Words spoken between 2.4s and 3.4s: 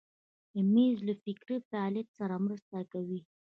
مرسته کوي.